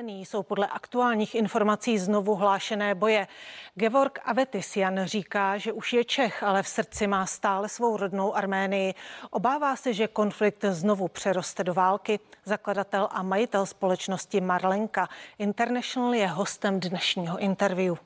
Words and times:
jsou 0.00 0.42
podle 0.42 0.66
aktuálních 0.66 1.34
informací 1.34 1.98
znovu 1.98 2.34
hlášené 2.34 2.94
boje. 2.94 3.26
Gevorg 3.74 4.18
Avetisian 4.24 5.04
říká, 5.04 5.58
že 5.58 5.72
už 5.72 5.92
je 5.92 6.04
Čech, 6.04 6.42
ale 6.42 6.62
v 6.62 6.68
srdci 6.68 7.06
má 7.06 7.26
stále 7.26 7.68
svou 7.68 7.96
rodnou 7.96 8.36
Arménii. 8.36 8.94
Obává 9.30 9.76
se, 9.76 9.92
že 9.92 10.08
konflikt 10.08 10.64
znovu 10.70 11.08
přeroste 11.08 11.64
do 11.64 11.74
války. 11.74 12.20
Zakladatel 12.44 13.08
a 13.10 13.22
majitel 13.22 13.66
společnosti 13.66 14.40
Marlenka 14.40 15.08
International 15.38 16.14
je 16.14 16.26
hostem 16.26 16.80
dnešního 16.80 17.38
interview. 17.38 17.96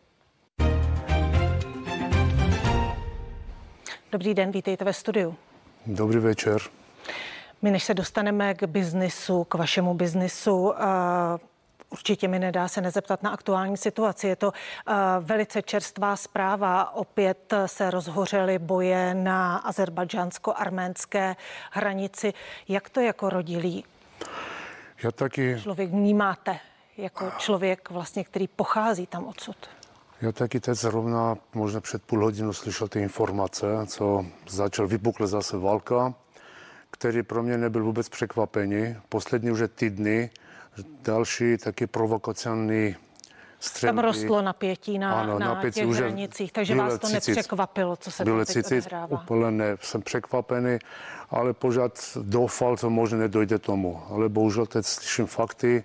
Dobrý 4.12 4.34
den, 4.34 4.50
vítejte 4.50 4.84
ve 4.84 4.93
studiu. 4.93 5.37
Dobrý 5.87 6.18
večer. 6.18 6.59
My 7.62 7.71
než 7.71 7.84
se 7.84 7.95
dostaneme 7.95 8.55
k 8.55 8.62
biznisu, 8.62 9.45
k 9.45 9.55
vašemu 9.55 9.95
biznisu, 9.95 10.57
uh, 10.57 10.75
Určitě 11.91 12.29
mi 12.29 12.39
nedá 12.39 12.68
se 12.68 12.80
nezeptat 12.80 13.23
na 13.23 13.30
aktuální 13.30 13.76
situaci. 13.76 14.27
Je 14.27 14.36
to 14.36 14.49
uh, 14.49 14.94
velice 15.21 15.63
čerstvá 15.63 16.17
zpráva. 16.17 16.94
Opět 16.94 17.54
se 17.67 17.90
rozhořely 17.90 18.58
boje 18.58 19.14
na 19.14 19.57
azerbajdžánsko-arménské 19.57 21.36
hranici. 21.71 22.32
Jak 22.68 22.91
to 22.91 23.00
jako 23.00 23.30
rodilý 23.30 23.85
Já 25.03 25.11
taky... 25.13 25.58
člověk 25.63 25.91
vnímáte? 25.91 26.58
Jako 26.96 27.30
člověk 27.39 27.91
vlastně, 27.91 28.25
který 28.25 28.49
pochází 28.49 29.07
tam 29.07 29.25
odsud. 29.25 29.57
Já 30.21 30.32
taky 30.32 30.61
teď 30.61 30.75
zrovna 30.75 31.36
možná 31.55 31.80
před 31.80 32.03
půl 32.03 32.25
hodinou 32.25 32.53
slyšel 32.53 32.89
ty 32.89 33.00
informace, 33.00 33.66
co 33.86 34.27
začal 34.48 34.86
vypukle 34.89 35.27
zase 35.27 35.58
válka, 35.58 36.14
který 36.91 37.22
pro 37.22 37.42
mě 37.42 37.58
nebyl 37.58 37.84
vůbec 37.84 38.08
překvapení. 38.08 38.97
Poslední 39.08 39.50
už 39.50 39.61
týdny 39.75 40.30
další 41.03 41.56
taky 41.56 41.86
provokační 41.86 42.97
střelby. 43.61 43.97
Tam 43.97 44.05
rostlo 44.05 44.42
napětí 44.42 44.98
na, 44.98 45.20
ano, 45.20 45.39
na 45.39 45.55
napětí 45.55 45.80
těch 45.80 45.88
už 45.88 45.96
hranicích, 45.96 46.52
takže 46.52 46.74
vás 46.74 46.98
to 46.98 47.06
cicit, 47.06 47.28
nepřekvapilo, 47.28 47.96
co 47.96 48.10
se 48.10 48.24
tam 48.24 48.38
teď 48.38 48.48
cicit, 48.48 48.86
odehrává. 48.86 49.22
Úplně 49.22 49.50
ne, 49.50 49.77
jsem 49.80 50.02
překvapený, 50.02 50.78
ale 51.30 51.52
pořád 51.52 52.19
doufal, 52.22 52.77
co 52.77 52.91
možná 52.91 53.19
nedojde 53.19 53.58
tomu. 53.58 54.02
Ale 54.10 54.28
bohužel 54.28 54.66
teď 54.66 54.86
slyším 54.86 55.27
fakty, 55.27 55.84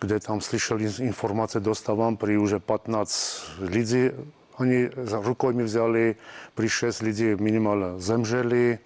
kde 0.00 0.20
tam 0.20 0.40
slyšeli 0.40 0.92
informace, 1.00 1.60
dostávám, 1.60 2.16
pri 2.16 2.38
už 2.38 2.54
15 2.58 3.42
lidí, 3.60 4.10
oni 4.58 4.90
za 5.02 5.20
rukou 5.22 5.52
mi 5.52 5.62
vzali, 5.62 6.14
pri 6.54 6.68
6 6.68 7.02
lidí 7.02 7.34
minimálně 7.34 7.98
zemřeli, 7.98 8.78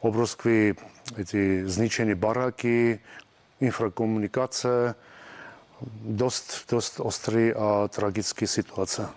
obrovské 0.00 0.74
ty 1.30 1.62
zničené 1.66 2.14
baraky, 2.14 2.98
infrakomunikace, 3.60 4.94
dost, 6.04 6.66
dost 6.70 7.00
ostrý 7.00 7.54
a 7.54 7.88
tragický 7.88 8.46
situace. 8.46 9.08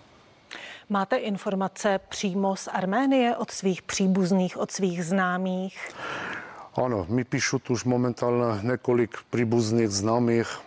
Máte 0.88 1.16
informace 1.16 2.00
přímo 2.08 2.56
z 2.56 2.68
Arménie 2.68 3.36
od 3.36 3.50
svých 3.50 3.82
příbuzných, 3.82 4.56
od 4.56 4.70
svých 4.70 5.04
známých? 5.04 5.88
Ano, 6.76 7.06
mi 7.08 7.24
píšu 7.24 7.60
už 7.68 7.84
momentálně 7.84 8.68
několik 8.68 9.16
příbuzných 9.30 9.88
známých, 9.88 10.58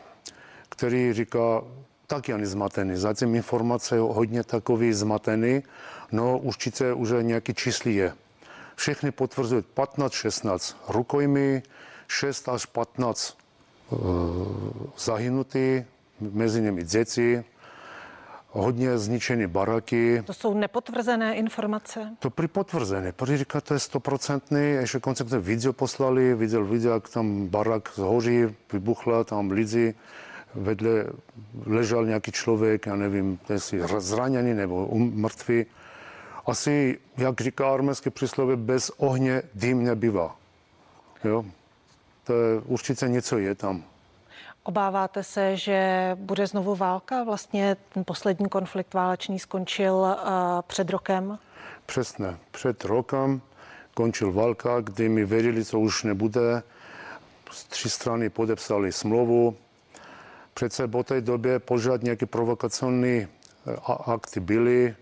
který 0.69 1.13
říká, 1.13 1.61
tak 2.07 2.29
ani 2.29 2.45
zmatený. 2.45 2.95
Zatím 2.95 3.35
informace 3.35 3.95
je 3.95 4.01
hodně 4.01 4.43
takový 4.43 4.93
zmatený, 4.93 5.63
no 6.11 6.37
určitě 6.37 6.93
už 6.93 7.09
nějaký 7.21 7.53
čísli 7.53 7.93
je. 7.93 8.13
Všechny 8.75 9.11
potvrzují 9.11 9.63
15-16 9.75 10.75
rukojmi, 10.87 11.63
6 12.07 12.49
až 12.49 12.65
15 12.65 13.37
e, 13.91 13.95
zahynutí, 14.97 15.85
mezi 16.19 16.61
nimi 16.61 16.83
děti, 16.83 17.43
hodně 18.49 18.97
zničené 18.97 19.47
baraky. 19.47 20.23
To 20.25 20.33
jsou 20.33 20.53
nepotvrzené 20.53 21.35
informace? 21.35 22.15
To 22.19 22.29
při 22.29 22.47
potvrzené. 22.47 23.11
Prý 23.11 23.37
říká, 23.37 23.61
to 23.61 23.73
je 23.73 23.79
stoprocentní. 23.79 24.61
Ještě 24.61 24.99
konceptně 24.99 25.39
video 25.39 25.73
poslali, 25.73 26.35
viděl 26.35 26.65
video, 26.65 26.93
jak 26.93 27.09
tam 27.09 27.47
barak 27.47 27.91
zhoří, 27.95 28.45
vybuchla, 28.73 29.23
tam 29.23 29.51
lidi 29.51 29.93
vedle 30.55 31.05
ležel 31.65 32.05
nějaký 32.05 32.31
člověk, 32.31 32.85
já 32.85 32.95
nevím, 32.95 33.39
jestli 33.49 33.81
zraněný 33.97 34.53
nebo 34.53 34.85
um, 34.85 35.21
mrtvý. 35.21 35.65
Asi, 36.45 36.99
jak 37.17 37.41
říká 37.41 37.73
arménské 37.73 38.09
přísloví, 38.09 38.55
bez 38.55 38.89
ohně 38.97 39.41
dým 39.53 39.83
nebývá. 39.83 40.35
Jo? 41.23 41.45
To 42.25 42.33
je, 42.33 42.61
určitě 42.65 43.07
něco 43.07 43.37
je 43.37 43.55
tam. 43.55 43.83
Obáváte 44.63 45.23
se, 45.23 45.57
že 45.57 46.11
bude 46.19 46.47
znovu 46.47 46.75
válka? 46.75 47.23
Vlastně 47.23 47.77
ten 47.93 48.03
poslední 48.03 48.49
konflikt 48.49 48.93
válečný 48.93 49.39
skončil 49.39 49.93
uh, 49.93 50.17
před 50.67 50.89
rokem? 50.89 51.39
Přesně. 51.85 52.37
Před 52.51 52.85
rokem 52.85 53.41
končil 53.93 54.31
válka, 54.31 54.81
kdy 54.81 55.09
mi 55.09 55.25
věřili, 55.25 55.65
co 55.65 55.79
už 55.79 56.03
nebude. 56.03 56.63
Tři 57.69 57.89
strany 57.89 58.29
podepsali 58.29 58.91
smlouvu, 58.91 59.55
Přece 60.55 60.87
po 60.87 61.03
té 61.03 61.21
době 61.21 61.59
pořád 61.59 62.03
nějaké 62.03 62.25
provokační 62.25 63.17
eh, 63.17 63.27
akty 64.05 64.39
byly. 64.39 64.95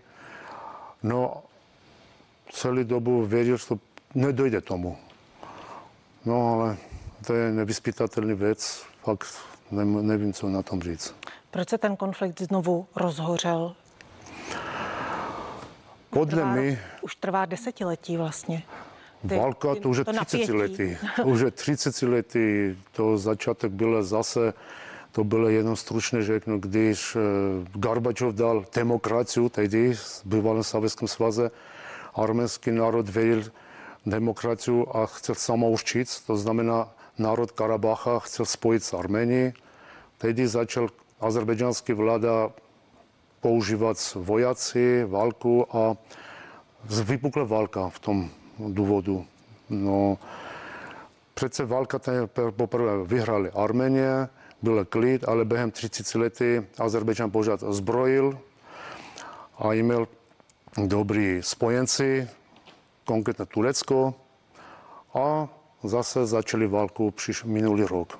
No, 1.02 1.42
celý 2.52 2.84
dobu 2.84 3.26
věděl, 3.26 3.56
že 3.56 3.66
to 3.66 3.78
nedojde 4.14 4.60
tomu. 4.60 4.98
No, 6.24 6.52
ale 6.52 6.76
to 7.26 7.34
je 7.34 7.52
nevyspytatelný 7.52 8.34
věc. 8.34 8.84
Fakt 9.02 9.26
nevím, 9.70 10.32
co 10.32 10.48
na 10.48 10.62
tom 10.62 10.82
říct. 10.82 11.14
Proč 11.50 11.68
se 11.68 11.78
ten 11.78 11.96
konflikt 11.96 12.40
znovu 12.40 12.86
rozhořel? 12.96 13.74
Podle 16.10 16.42
trvá, 16.42 16.52
mě... 16.52 16.82
Už 17.02 17.16
trvá 17.16 17.46
desetiletí 17.46 18.16
vlastně. 18.16 18.62
Ty, 19.28 19.36
Válka 19.36 19.74
to 19.82 19.88
už 19.88 19.96
je 19.96 20.04
30 20.04 20.48
letý. 20.48 20.96
už 21.24 21.40
je 21.40 21.50
30 21.50 22.02
letý. 22.02 22.76
To 22.92 23.18
začátek 23.18 23.72
bylo 23.72 24.02
zase 24.02 24.52
to 25.14 25.24
bylo 25.24 25.48
jenom 25.48 25.76
stručně 25.76 26.22
řeknu, 26.22 26.58
když 26.58 27.16
eh, 27.16 27.20
Gorbačov 27.74 28.34
dal 28.34 28.64
demokraciu 28.74 29.48
tehdy 29.48 29.94
v 29.94 30.22
bývalém 30.24 30.62
Sovětském 30.62 31.08
svaze, 31.08 31.50
arménský 32.14 32.70
národ 32.70 33.08
věřil 33.08 33.50
demokraciu 34.06 34.86
a 34.96 35.06
chtěl 35.06 35.34
samouščit, 35.34 36.08
to 36.26 36.36
znamená 36.36 36.93
národ 37.18 37.50
Karabacha 37.50 38.18
chtěl 38.18 38.46
spojit 38.46 38.84
s 38.84 38.94
Arménií. 38.94 39.52
Tehdy 40.18 40.48
začal 40.48 40.88
azerbejdžanský 41.20 41.92
vláda 41.92 42.50
používat 43.40 43.96
vojaci, 44.14 45.04
válku 45.04 45.76
a 45.76 45.96
vypukla 47.04 47.44
válka 47.44 47.88
v 47.88 47.98
tom 47.98 48.30
důvodu. 48.58 49.26
No, 49.70 50.18
přece 51.34 51.64
válka 51.64 52.00
poprvé 52.56 53.04
vyhrali 53.04 53.50
Arménie, 53.50 54.28
byl 54.62 54.84
klid, 54.84 55.28
ale 55.28 55.44
během 55.44 55.70
30 55.70 56.14
lety 56.18 56.66
Azerbejdžan 56.78 57.30
pořád 57.30 57.60
zbrojil 57.60 58.38
a 59.58 59.68
měl 59.82 60.08
dobrý 60.86 61.42
spojenci, 61.42 62.28
konkrétně 63.04 63.46
Turecko 63.46 64.14
a 65.14 65.48
zase 65.82 66.26
začali 66.26 66.66
válku 66.66 67.10
příš 67.10 67.44
minulý 67.44 67.84
rok. 67.84 68.18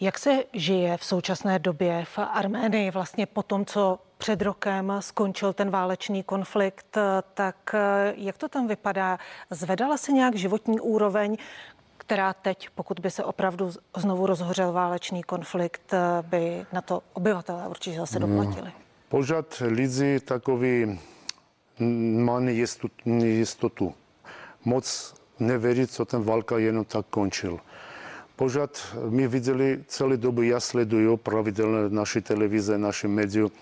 Jak 0.00 0.18
se 0.18 0.44
žije 0.52 0.96
v 0.96 1.04
současné 1.04 1.58
době 1.58 2.04
v 2.04 2.18
Arménii 2.18 2.90
vlastně 2.90 3.26
po 3.26 3.42
tom, 3.42 3.64
co 3.64 3.98
před 4.18 4.42
rokem 4.42 4.92
skončil 5.00 5.52
ten 5.52 5.70
válečný 5.70 6.22
konflikt, 6.22 6.98
tak 7.34 7.74
jak 8.14 8.38
to 8.38 8.48
tam 8.48 8.68
vypadá? 8.68 9.18
Zvedala 9.50 9.96
se 9.96 10.12
nějak 10.12 10.34
životní 10.34 10.80
úroveň? 10.80 11.36
která 12.08 12.32
teď, 12.32 12.68
pokud 12.74 13.00
by 13.00 13.10
se 13.10 13.24
opravdu 13.24 13.70
znovu 13.96 14.26
rozhořel 14.26 14.72
válečný 14.72 15.22
konflikt, 15.22 15.94
eh, 15.94 15.98
by 16.22 16.66
na 16.72 16.80
to 16.80 17.02
obyvatelé 17.12 17.68
určitě 17.68 17.96
zase 17.96 18.18
hmm. 18.18 18.36
doplatili. 18.36 18.72
Pořád 19.08 19.62
lidi 19.66 20.20
takový 20.20 21.00
má 22.18 22.40
nejistotu. 23.04 23.94
Moc 24.64 25.14
nevěří, 25.40 25.86
co 25.86 26.04
ten 26.04 26.22
válka 26.22 26.58
jenom 26.58 26.84
tak 26.84 27.06
končil. 27.10 27.58
Pořád 28.36 28.96
my 29.08 29.28
viděli 29.28 29.84
celý 29.86 30.16
dobu, 30.16 30.42
já 30.42 30.60
sleduju 30.60 31.16
pravidelně 31.16 31.88
naši 31.88 32.20
televize, 32.20 32.78
naši 32.78 33.08
médiu, 33.08 33.52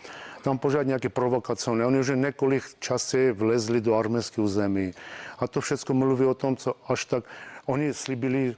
tam 0.43 0.59
pořád 0.59 0.83
nějaké 0.83 1.09
provokace. 1.09 1.71
Oni 1.71 2.01
už 2.01 2.11
několik 2.15 2.63
časů 2.79 3.19
vlezli 3.35 3.81
do 3.81 3.95
arménského 3.95 4.49
zemí. 4.49 4.93
A 5.39 5.49
to 5.49 5.61
všechno 5.61 5.95
mluví 5.95 6.25
o 6.25 6.35
tom, 6.35 6.57
co 6.57 6.75
až 6.89 7.05
tak 7.05 7.25
Oni 7.67 7.95
slibili 7.95 8.55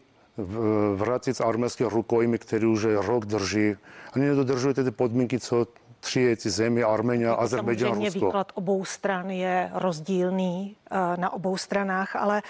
vrátit 0.94 1.40
arménské 1.40 1.88
rukojmy, 1.88 2.38
který 2.38 2.66
už 2.66 2.84
rok 2.84 3.26
drží. 3.26 3.76
Oni 4.16 4.26
nedodržují 4.26 4.74
ty 4.74 4.90
podmínky, 4.90 5.40
co 5.40 5.66
tři 6.00 6.36
ty 6.36 6.50
země, 6.50 6.84
Armenia, 6.84 7.30
jako 7.30 7.42
Azerbejdžán, 7.42 7.88
Rusko. 7.88 8.04
Samozřejmě 8.04 8.26
výklad 8.26 8.52
obou 8.54 8.84
stran 8.84 9.30
je 9.30 9.70
rozdílný 9.74 10.76
eh, 10.90 10.96
na 11.16 11.32
obou 11.32 11.56
stranách, 11.56 12.16
ale 12.16 12.42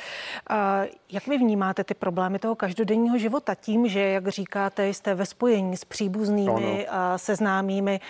eh, 0.51 0.89
jak 1.13 1.27
vy 1.27 1.39
vnímáte 1.39 1.85
ty 1.85 1.95
problémy 1.95 2.39
toho 2.39 2.55
každodenního 2.55 3.19
života 3.19 3.55
tím, 3.55 3.89
že, 3.89 4.01
jak 4.01 4.29
říkáte, 4.29 4.89
jste 4.89 5.15
ve 5.15 5.27
spojení 5.27 5.77
s 5.77 5.85
příbuznými, 5.85 6.87
ano. 6.89 7.19
se 7.19 7.37
známými, 7.37 8.01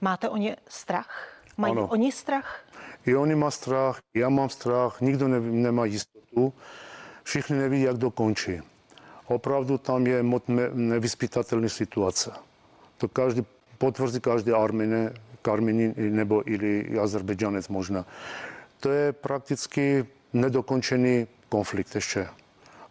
máte 0.00 0.28
o 0.28 0.36
ně 0.36 0.56
strach? 0.68 1.28
Mají 1.56 1.72
ano. 1.72 1.86
oni 1.86 2.12
strach? 2.12 2.60
I 3.06 3.16
oni 3.16 3.34
má 3.34 3.50
strach, 3.50 3.98
já 4.14 4.28
mám 4.28 4.48
strach, 4.48 5.00
nikdo 5.00 5.28
ne, 5.28 5.40
nemá 5.40 5.84
jistotu, 5.84 6.52
všichni 7.22 7.56
neví, 7.56 7.82
jak 7.82 7.96
dokončí. 7.96 8.60
Opravdu 9.26 9.78
tam 9.78 10.06
je 10.06 10.22
moc 10.22 10.42
nevyspytatelná 10.72 11.68
situace. 11.68 12.32
To 12.96 13.08
každý 13.08 13.42
potvrdí 13.80 14.20
každý 14.20 14.52
Armine, 14.52 15.12
Karmini 15.42 15.94
nebo 15.96 16.44
ili 16.44 16.98
Azerbejdžanec 17.00 17.68
možná. 17.68 18.04
To 18.80 18.92
je 18.92 19.12
prakticky 19.12 20.04
nedokončený 20.32 21.26
konflikt 21.48 21.94
ještě. 21.94 22.28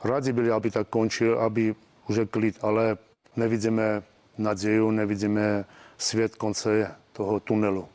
Rádi 0.03 0.33
byli, 0.33 0.51
aby 0.51 0.71
tak 0.71 0.88
končil, 0.88 1.39
aby 1.39 1.75
už 2.09 2.19
klid, 2.31 2.57
ale 2.62 2.97
nevidíme 3.36 4.03
naděju, 4.38 4.91
nevidíme 4.91 5.65
svět 5.97 6.36
konce 6.36 6.95
toho 7.13 7.39
tunelu. 7.39 7.88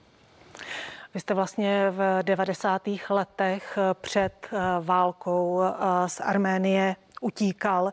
Vy 1.15 1.21
jste 1.21 1.35
vlastně 1.35 1.91
v 1.91 2.23
90. 2.23 2.83
letech 3.11 3.79
před 4.01 4.33
eh, 4.53 4.59
válkou 4.81 5.63
eh, 5.63 6.09
z 6.09 6.21
Arménie 6.21 6.97
utíkal. 7.21 7.91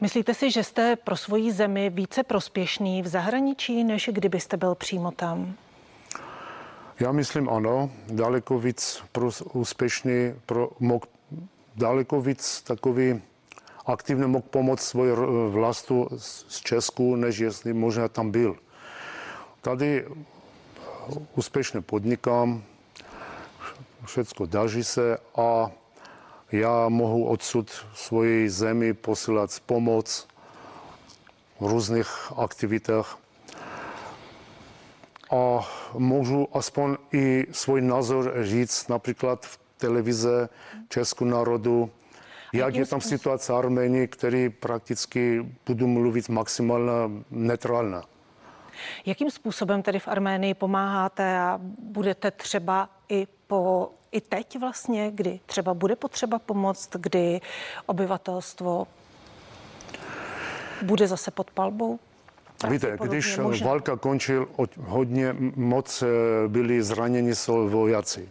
Myslíte 0.00 0.34
si, 0.34 0.50
že 0.50 0.64
jste 0.64 0.96
pro 0.96 1.16
svoji 1.16 1.52
zemi 1.52 1.90
více 1.90 2.22
prospěšný 2.22 3.02
v 3.02 3.06
zahraničí, 3.06 3.84
než 3.84 4.10
kdybyste 4.12 4.56
byl 4.56 4.74
přímo 4.74 5.10
tam? 5.10 5.54
Já 7.00 7.12
myslím 7.12 7.48
ano, 7.48 7.90
daleko 8.10 8.58
víc 8.58 9.02
pro, 9.12 9.30
úspěšný, 9.52 10.34
pro, 10.46 10.70
mohl, 10.80 11.06
daleko 11.76 12.20
víc 12.20 12.62
takový 12.62 13.22
aktivně 13.86 14.26
mohl 14.26 14.44
pomoct 14.50 14.82
svoji 14.82 15.12
vlastu 15.50 16.08
z 16.16 16.60
Česku, 16.60 17.16
než 17.16 17.38
jestli 17.38 17.72
možná 17.72 18.08
tam 18.08 18.30
byl. 18.30 18.56
Tady 19.60 20.06
úspěšně 21.36 21.80
podnikám, 21.80 22.62
všechno 24.04 24.46
daří 24.46 24.84
se 24.84 25.18
a 25.36 25.70
já 26.52 26.88
mohu 26.88 27.24
odsud 27.24 27.70
svoji 27.94 28.50
zemi 28.50 28.94
posílat 28.94 29.50
pomoc 29.66 30.28
v 31.60 31.66
různých 31.66 32.32
aktivitách 32.36 33.18
a 35.30 35.68
můžu 35.94 36.48
aspoň 36.52 36.96
i 37.12 37.46
svůj 37.52 37.80
názor 37.80 38.32
říct 38.40 38.88
například 38.88 39.46
v 39.46 39.58
televize 39.78 40.48
Českou 40.88 41.24
národu, 41.24 41.90
jak 42.52 42.74
je 42.74 42.86
tam 42.86 43.00
situace 43.00 43.52
Armenii, 43.52 44.08
který 44.08 44.48
prakticky 44.48 45.46
budu 45.66 45.86
mluvit 45.86 46.28
maximálně 46.28 47.24
neutrálně. 47.30 47.96
Jakým 49.06 49.30
způsobem 49.30 49.82
tedy 49.82 49.98
v 49.98 50.08
Arménii 50.08 50.54
pomáháte 50.54 51.38
a 51.38 51.60
budete 51.78 52.30
třeba 52.30 52.90
i 53.08 53.26
po 53.46 53.90
i 54.12 54.20
teď 54.20 54.58
vlastně, 54.58 55.10
kdy 55.14 55.40
třeba 55.46 55.74
bude 55.74 55.96
potřeba 55.96 56.38
pomoct, 56.38 56.90
kdy 56.96 57.40
obyvatelstvo 57.86 58.86
bude 60.82 61.08
zase 61.08 61.30
pod 61.30 61.50
palbou? 61.50 61.98
Víte, 62.70 62.98
když 63.02 63.38
možná. 63.38 63.66
válka 63.66 63.96
končil, 63.96 64.48
hodně 64.78 65.36
moc 65.56 66.02
eh, 66.02 66.48
byli 66.48 66.82
zraněni 66.82 67.32
vojáci, 67.46 68.28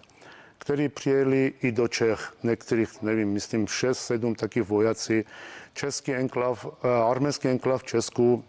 kteří 0.58 0.90
přijeli 0.90 1.54
i 1.62 1.72
do 1.72 1.88
Čech, 1.88 2.34
některých, 2.44 3.02
nevím, 3.02 3.34
myslím 3.34 3.66
6-7 3.66 4.36
taky 4.36 4.62
vojáci. 4.62 5.26
Český 5.74 6.14
enklav, 6.14 6.66
eh, 6.66 6.88
arménský 7.10 7.48
enklav 7.48 7.82
v 7.82 7.86
Česku, 7.86 8.44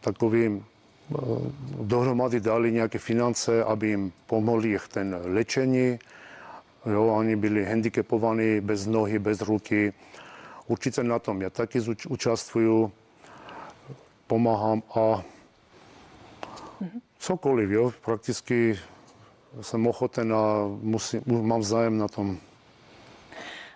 takový 0.00 0.46
eh, 0.46 1.16
dohromady 1.82 2.40
dali 2.40 2.72
nějaké 2.72 2.98
finance, 2.98 3.64
aby 3.64 3.88
jim 3.88 4.12
pomohli 4.26 4.78
ten 4.88 5.20
léčení, 5.24 5.98
Jo, 6.92 7.06
oni 7.06 7.36
byli 7.36 7.64
handicapovaní, 7.64 8.60
bez 8.60 8.86
nohy, 8.86 9.18
bez 9.18 9.40
ruky. 9.40 9.92
Určitě 10.66 11.02
na 11.02 11.18
tom 11.18 11.42
já 11.42 11.50
taky 11.50 11.80
účastvuju, 12.08 12.92
pomáhám 14.26 14.82
a 14.94 15.22
cokoliv, 17.18 17.70
jo, 17.70 17.92
prakticky 18.04 18.78
jsem 19.60 19.86
ochoten 19.86 20.34
a 20.34 20.66
musím, 20.80 21.22
mám 21.26 21.62
zájem 21.62 21.98
na 21.98 22.08
tom. 22.08 22.38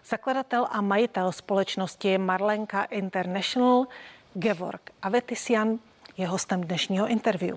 Zakladatel 0.09 0.67
a 0.71 0.81
majitel 0.81 1.33
společnosti 1.33 2.19
Marlenka 2.19 2.83
International 2.83 3.87
Gevorg 4.35 4.81
Avetisian 5.03 5.79
je 6.17 6.27
hostem 6.27 6.61
dnešního 6.61 7.09
interview. 7.09 7.57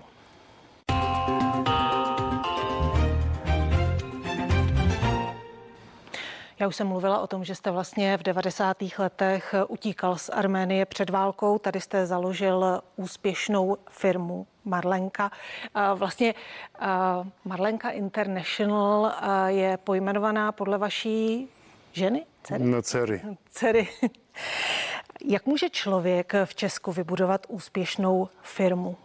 Já 6.64 6.68
už 6.68 6.76
jsem 6.76 6.88
mluvila 6.88 7.20
o 7.20 7.28
tom, 7.28 7.44
že 7.44 7.56
jste 7.56 7.72
vlastně 7.72 8.18
v 8.18 8.24
90. 8.24 8.78
letech 8.98 9.56
utíkal 9.68 10.18
z 10.18 10.30
Arménie 10.30 10.86
před 10.86 11.10
válkou. 11.10 11.58
Tady 11.58 11.82
jste 11.82 12.06
založil 12.06 12.82
úspěšnou 12.96 13.78
firmu 13.90 14.48
Marlenka. 14.66 15.32
Vlastně 15.96 16.34
Marlenka 17.46 17.90
International 17.90 19.14
je 19.48 19.78
pojmenovaná 19.78 20.52
podle 20.52 20.78
vaší 20.78 21.48
ženy? 21.92 22.26
Dcery? 22.44 22.64
No, 22.64 22.82
dcery. 22.82 23.22
Dcery. 23.50 23.88
Jak 25.26 25.46
může 25.46 25.70
člověk 25.70 26.34
v 26.46 26.56
Česku 26.56 26.92
vybudovat 26.92 27.46
úspěšnou 27.50 28.30
firmu? 28.42 28.98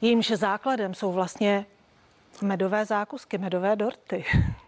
Jímž 0.00 0.30
základem 0.30 0.94
jsou 0.94 1.12
vlastně 1.12 1.66
medové 2.42 2.84
zákusky, 2.86 3.38
medové 3.38 3.76
dorty. 3.76 4.24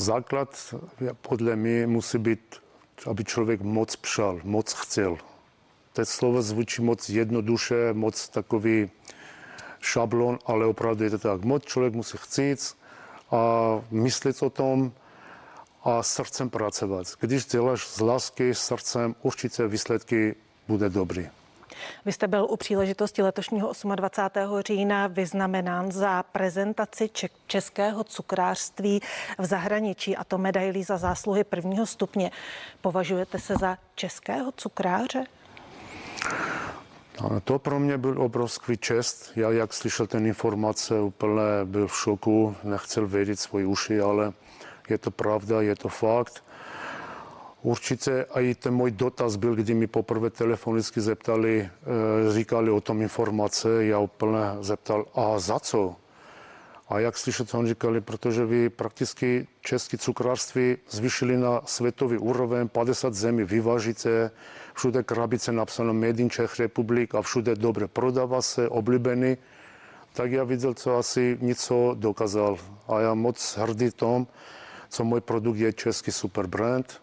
Základ 0.00 0.74
podle 1.20 1.56
mě 1.56 1.86
musí 1.86 2.18
být, 2.18 2.56
aby 3.06 3.24
člověk 3.24 3.60
moc 3.60 3.96
přál, 3.96 4.40
moc 4.44 4.72
chcel. 4.72 5.18
To 5.92 6.04
slovo 6.04 6.42
zvučí 6.42 6.82
moc 6.82 7.08
jednoduše, 7.08 7.92
moc 7.92 8.28
takový 8.28 8.90
šablon, 9.80 10.38
ale 10.46 10.66
opravdu 10.66 11.04
je 11.04 11.10
to 11.10 11.18
tak. 11.18 11.44
Moc 11.44 11.64
člověk 11.64 11.94
musí 11.94 12.18
chcít 12.20 12.76
a 13.30 13.40
myslet 13.90 14.42
o 14.42 14.50
tom 14.50 14.92
a 15.84 16.02
srdcem 16.02 16.50
pracovat. 16.50 17.06
Když 17.20 17.46
děláš 17.46 17.86
z 17.86 18.00
lásky, 18.00 18.54
srdcem, 18.54 19.14
určitě 19.22 19.66
výsledky 19.66 20.34
bude 20.68 20.88
dobrý. 20.88 21.28
Vy 22.04 22.12
jste 22.12 22.28
byl 22.28 22.46
u 22.50 22.56
příležitosti 22.56 23.22
letošního 23.22 23.72
28. 23.94 24.60
října 24.60 25.06
vyznamenán 25.06 25.92
za 25.92 26.22
prezentaci 26.22 27.10
českého 27.46 28.04
cukrářství 28.04 29.00
v 29.38 29.46
zahraničí 29.46 30.16
a 30.16 30.24
to 30.24 30.38
medailí 30.38 30.82
za 30.82 30.98
zásluhy 30.98 31.44
prvního 31.44 31.86
stupně. 31.86 32.30
Považujete 32.80 33.38
se 33.38 33.54
za 33.56 33.78
českého 33.94 34.52
cukráře? 34.52 35.24
To 37.44 37.58
pro 37.58 37.78
mě 37.78 37.98
byl 37.98 38.22
obrovský 38.22 38.76
čest. 38.76 39.32
Já, 39.36 39.50
jak 39.50 39.72
slyšel 39.72 40.06
ten 40.06 40.26
informace, 40.26 41.00
úplně 41.00 41.42
byl 41.64 41.86
v 41.86 41.96
šoku, 41.96 42.56
nechcel 42.64 43.06
vědět 43.06 43.40
svoji 43.40 43.66
uši, 43.66 44.00
ale 44.00 44.32
je 44.88 44.98
to 44.98 45.10
pravda, 45.10 45.62
je 45.62 45.76
to 45.76 45.88
fakt. 45.88 46.44
Určitě 47.62 48.26
i 48.34 48.54
ten 48.54 48.74
můj 48.74 48.90
dotaz 48.90 49.36
byl, 49.36 49.54
kdy 49.54 49.74
mi 49.74 49.86
poprvé 49.86 50.30
telefonicky 50.30 51.00
zeptali, 51.00 51.60
eh, 51.60 52.32
říkali 52.32 52.70
o 52.70 52.80
tom 52.80 53.02
informace, 53.02 53.84
já 53.84 53.98
úplně 53.98 54.38
zeptal, 54.60 55.06
a 55.14 55.38
za 55.38 55.60
co? 55.60 55.96
A 56.88 57.00
jak 57.00 57.18
slyšet, 57.18 57.54
on 57.54 57.66
říkali, 57.66 58.00
protože 58.00 58.46
vy 58.46 58.68
prakticky 58.68 59.46
české 59.60 59.98
cukrářství 59.98 60.76
zvýšili 60.88 61.36
na 61.36 61.60
světový 61.64 62.18
úroveň, 62.18 62.68
50 62.68 63.14
zemí 63.14 63.44
vyvážíte, 63.44 64.30
všude 64.74 65.02
krabice 65.02 65.52
napsáno 65.52 65.94
Made 65.94 66.22
in 66.22 66.30
Czech 66.30 66.58
Republic 66.58 67.10
a 67.14 67.22
všude 67.22 67.54
dobře 67.54 67.88
prodává 67.88 68.42
se, 68.42 68.68
oblíbený, 68.68 69.36
tak 70.12 70.32
já 70.32 70.44
viděl, 70.44 70.74
co 70.74 70.96
asi 70.96 71.38
něco 71.40 71.94
dokázal. 71.98 72.58
A 72.88 73.00
já 73.00 73.14
moc 73.14 73.56
hrdý 73.56 73.90
tom, 73.90 74.26
co 74.88 75.04
můj 75.04 75.20
produkt 75.20 75.56
je 75.56 75.72
český 75.72 76.12
super 76.12 76.46
brand, 76.46 77.00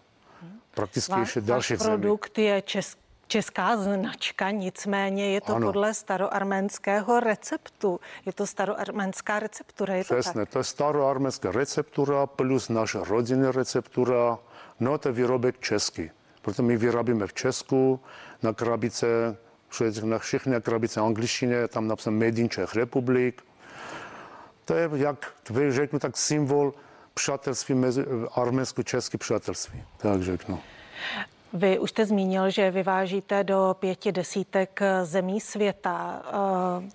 prakticky 0.78 1.12
Vá, 1.12 1.20
ještě 1.20 1.42
další 1.42 1.78
produkt 1.78 2.38
je 2.38 2.62
český 2.62 3.02
česká 3.28 3.78
značka, 3.78 4.52
nicméně 4.52 5.34
je 5.34 5.42
to 5.42 5.56
ano. 5.56 5.68
podle 5.68 5.94
staroarménského 5.94 7.20
receptu. 7.20 8.00
Je 8.26 8.34
to 8.34 8.48
staroarménská 8.48 9.40
receptura, 9.40 9.96
je 9.96 10.04
Přesně, 10.04 10.34
to 10.34 10.40
tak? 10.40 10.50
to 10.50 10.60
je 10.60 10.64
staroarménská 10.64 11.52
receptura 11.52 12.26
plus 12.26 12.70
naše 12.70 13.00
rodinná 13.04 13.52
receptura. 13.52 14.38
No, 14.80 14.98
to 14.98 15.10
je 15.10 15.14
výrobek 15.14 15.60
český. 15.60 16.12
Proto 16.42 16.64
my 16.64 16.78
vyrábíme 16.78 17.28
v 17.28 17.34
Česku, 17.34 18.00
na 18.44 18.54
krabice 18.54 19.38
na 20.04 20.20
všechny 20.20 20.62
krabice 20.62 21.02
angličtině, 21.02 21.68
tam 21.68 21.88
napsán 21.88 22.14
Made 22.14 22.42
in 22.42 22.50
Czech 22.50 22.76
Republic. 22.76 23.36
To 24.66 24.74
je, 24.74 24.90
jak 24.94 25.34
řeknu, 25.70 26.00
tak 26.00 26.18
symbol 26.18 26.74
přátelství 27.18 27.76
mezi 27.76 28.06
arménsko-české 28.36 29.18
přátelství, 29.18 29.84
tak 29.98 30.22
řeknu. 30.22 30.60
Vy 31.54 31.80
už 31.80 31.90
jste 31.90 32.06
zmínil, 32.06 32.50
že 32.50 32.72
vyvážíte 32.72 33.44
do 33.44 33.76
pěti 33.80 34.12
desítek 34.12 34.80
zemí 35.04 35.42
světa, 35.42 36.22
eh, 36.26 36.90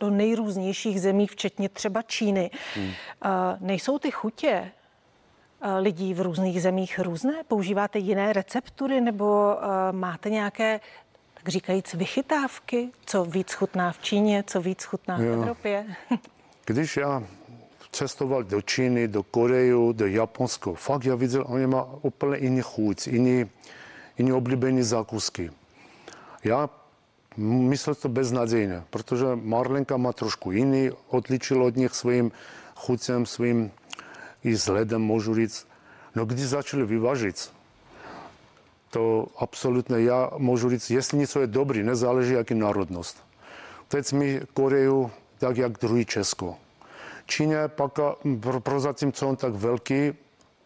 do 0.00 0.10
nejrůznějších 0.10 1.00
zemí, 1.00 1.26
včetně 1.26 1.68
třeba 1.68 2.02
Číny. 2.02 2.50
Hmm. 2.74 2.90
Eh, 2.90 3.28
nejsou 3.60 3.98
ty 3.98 4.10
chutě 4.10 4.70
eh, 5.60 5.78
lidí 5.78 6.14
v 6.14 6.20
různých 6.20 6.62
zemích 6.62 6.98
různé? 6.98 7.34
Používáte 7.48 7.98
jiné 7.98 8.32
receptury 8.32 9.00
nebo 9.00 9.56
máte 9.92 10.30
nějaké, 10.30 10.80
tak 11.34 11.48
říkajíc, 11.48 11.94
vychytávky? 11.94 12.90
Co 13.06 13.24
víc 13.24 13.52
chutná 13.52 13.92
v 13.92 13.98
Číně, 13.98 14.44
co 14.46 14.60
víc 14.60 14.84
chutná 14.84 15.16
v 15.16 15.22
jo. 15.22 15.32
Evropě? 15.32 15.86
Když 16.66 16.96
já 16.96 17.22
cestoval 17.94 18.42
do 18.42 18.62
Číny, 18.62 19.08
do 19.08 19.22
Koreju, 19.22 19.92
do 19.92 20.06
Japonska, 20.06 20.70
fakt 20.74 21.04
já 21.04 21.14
viděl, 21.14 21.44
oni 21.48 21.66
má 21.66 21.86
úplně 22.02 22.36
jiný 22.38 22.60
chuť, 22.62 23.06
jiný, 23.06 23.46
jiný 24.18 24.32
oblíbený 24.32 24.82
zákusky. 24.82 25.50
Já 26.44 26.70
myslel 27.36 27.94
to 27.94 28.08
beznadějně, 28.08 28.82
protože 28.90 29.24
Marlenka 29.34 29.96
má 29.96 30.12
trošku 30.12 30.50
jiný, 30.50 30.90
odličil 31.08 31.62
od 31.62 31.76
nich 31.76 31.94
svým 31.94 32.32
chutěm, 32.74 33.26
svým 33.26 33.70
i 34.44 34.50
vzhledem, 34.50 35.02
můžu 35.02 35.34
říct. 35.34 35.66
No 36.14 36.24
když 36.24 36.46
začali 36.46 36.86
vyvažit, 36.86 37.52
to 38.90 39.26
absolutně 39.38 40.00
já 40.00 40.30
můžu 40.38 40.70
říct, 40.70 40.90
jestli 40.90 41.18
něco 41.18 41.40
je 41.40 41.46
dobrý, 41.46 41.82
nezáleží 41.82 42.32
jaký 42.32 42.54
národnost. 42.54 43.24
Teď 43.88 44.12
mi 44.12 44.40
Koreju 44.54 45.10
tak 45.38 45.56
jak 45.56 45.72
druhý 45.72 46.04
Česko. 46.04 46.56
Číně 47.26 47.68
pak 47.68 47.92
prozatím, 48.58 49.12
co 49.12 49.28
on 49.28 49.36
tak 49.36 49.52
velký, 49.54 50.12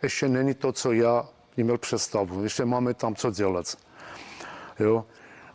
ještě 0.03 0.29
není 0.29 0.55
to, 0.55 0.73
co 0.73 0.93
já 0.93 1.29
měl 1.57 1.79
představu. 1.79 2.43
Ještě 2.43 2.65
máme 2.65 2.95
tam 2.95 3.15
co 3.15 3.31
dělat. 3.31 3.77
Jo? 4.79 5.05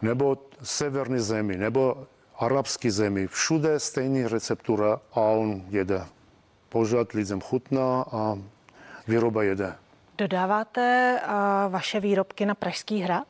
Nebo 0.01 0.37
severní 0.63 1.19
zemi, 1.19 1.57
nebo 1.57 2.07
arabský 2.39 2.89
zemi. 2.89 3.27
Všude 3.27 3.79
stejný 3.79 4.27
receptura 4.27 4.99
a 5.13 5.19
on 5.19 5.63
jede. 5.69 6.05
Pořád 6.69 7.11
lidem 7.11 7.41
chutná 7.41 8.05
a 8.11 8.37
výroba 9.07 9.43
jede. 9.43 9.75
Dodáváte 10.17 11.19
vaše 11.69 11.99
výrobky 11.99 12.45
na 12.45 12.55
Pražský 12.55 13.01
hrad? 13.01 13.27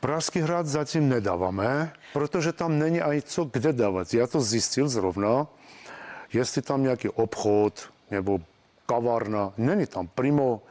Pražský 0.00 0.40
hrad 0.40 0.66
zatím 0.66 1.08
nedáváme, 1.08 1.92
protože 2.12 2.52
tam 2.52 2.78
není 2.78 3.00
ani 3.00 3.22
co 3.22 3.44
kde 3.44 3.72
dávat. 3.72 4.14
Já 4.14 4.26
to 4.26 4.40
zjistil 4.40 4.88
zrovna 4.88 5.46
jestli 6.34 6.62
tam 6.62 6.82
nějaký 6.82 7.08
obchod 7.08 7.90
nebo 8.10 8.40
kavárna, 8.86 9.52
není 9.56 9.86
tam 9.86 10.08
primo 10.08 10.62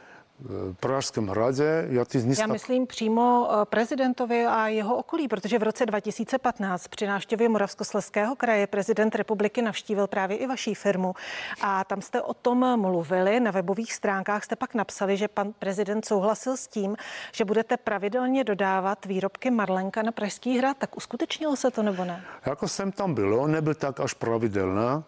v 0.44 0.74
Pražském 0.80 1.26
hradě. 1.26 1.86
Já, 1.88 2.04
ty 2.04 2.24
Já 2.38 2.46
myslím 2.46 2.86
přímo 2.86 3.48
eh, 3.50 3.64
prezidentovi 3.64 4.46
a 4.46 4.68
jeho 4.68 4.96
okolí, 4.96 5.28
protože 5.28 5.58
v 5.58 5.62
roce 5.62 5.86
2015 5.86 6.88
při 6.88 7.06
návštěvě 7.06 7.48
Moravskoslezského 7.48 8.36
kraje 8.36 8.66
prezident 8.66 9.14
republiky 9.14 9.62
navštívil 9.62 10.06
právě 10.06 10.36
i 10.36 10.46
vaší 10.46 10.74
firmu 10.74 11.14
a 11.60 11.84
tam 11.84 12.02
jste 12.02 12.22
o 12.22 12.34
tom 12.34 12.80
mluvili. 12.80 13.40
Na 13.40 13.50
webových 13.50 13.92
stránkách 13.92 14.44
jste 14.44 14.56
pak 14.56 14.74
napsali, 14.74 15.16
že 15.16 15.28
pan 15.28 15.52
prezident 15.58 16.04
souhlasil 16.04 16.56
s 16.56 16.66
tím, 16.66 16.96
že 17.32 17.44
budete 17.44 17.76
pravidelně 17.76 18.44
dodávat 18.44 19.06
výrobky 19.06 19.50
Marlenka 19.50 20.02
na 20.02 20.12
Pražský 20.12 20.58
hrad. 20.58 20.76
Tak 20.76 20.96
uskutečnilo 20.96 21.56
se 21.56 21.70
to 21.70 21.82
nebo 21.82 22.04
ne? 22.04 22.24
Jako 22.46 22.68
jsem 22.68 22.92
tam 22.92 23.14
bylo, 23.14 23.46
nebyl 23.46 23.74
tak 23.74 24.00
až 24.00 24.14
pravidelná. 24.14 25.04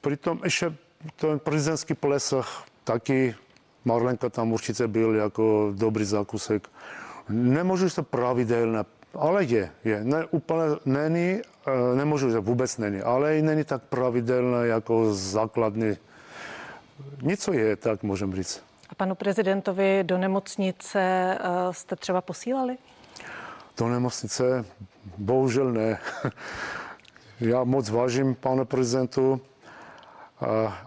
Přitom 0.00 0.40
ještě 0.44 0.74
ten 1.16 1.38
prezidentský 1.38 1.94
plesach 1.94 2.64
taky 2.84 3.34
Marlenka 3.84 4.28
tam 4.28 4.52
určitě 4.52 4.88
byl 4.88 5.14
jako 5.14 5.72
dobrý 5.76 6.04
zákusek. 6.04 6.68
Nemůžu 7.28 7.90
to 7.90 8.02
pravidelně, 8.02 8.78
ale 9.14 9.44
je, 9.44 9.70
je. 9.84 10.04
Ne, 10.04 10.26
úplně 10.30 10.62
není, 10.84 11.30
e, 11.30 11.42
nemůžu 11.96 12.30
říct, 12.30 12.44
vůbec 12.44 12.78
není, 12.78 13.00
ale 13.00 13.38
i 13.38 13.42
není 13.42 13.64
tak 13.64 13.82
pravidelné 13.82 14.66
jako 14.66 15.14
základní. 15.14 15.96
Něco 17.22 17.52
je, 17.52 17.76
tak 17.76 18.02
můžeme 18.02 18.36
říct. 18.36 18.62
A 18.88 18.94
panu 18.94 19.14
prezidentovi 19.14 20.00
do 20.02 20.18
nemocnice 20.18 21.00
e, 21.00 21.38
jste 21.70 21.96
třeba 21.96 22.20
posílali? 22.20 22.76
Do 23.76 23.88
nemocnice 23.88 24.64
bohužel 25.18 25.72
ne. 25.72 25.98
Já 27.40 27.64
moc 27.64 27.90
vážím 27.90 28.34
pana 28.34 28.64
prezidentu. 28.64 29.40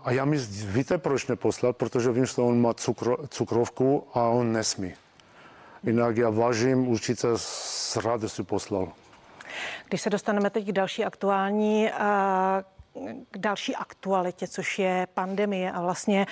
A 0.04 0.12
já 0.12 0.26
mi, 0.26 0.38
víte, 0.66 0.98
proč 0.98 1.28
neposlal? 1.28 1.74
Protože 1.74 2.12
vím, 2.12 2.26
že 2.26 2.42
on 2.42 2.62
má 2.62 2.74
cukro, 2.74 3.18
cukrovku 3.28 4.08
a 4.14 4.20
on 4.20 4.52
nesmí. 4.52 4.94
Jinak 5.84 6.18
já 6.18 6.30
vážím, 6.30 6.88
určitě 6.88 7.28
s 7.36 7.96
radostí 7.96 8.44
poslal. 8.44 8.92
Když 9.88 10.02
se 10.02 10.10
dostaneme 10.10 10.50
teď 10.50 10.68
k 10.68 10.72
další 10.72 11.06
aktuální, 11.06 11.90
k 13.32 13.38
další 13.38 13.76
aktualitě, 13.76 14.48
což 14.48 14.80
je 14.80 15.08
pandemie 15.14 15.72
a 15.72 15.82
vlastně 15.82 16.26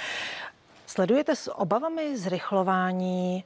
sledujete 0.87 1.35
s 1.35 1.55
obavami 1.55 2.17
zrychlování 2.17 3.43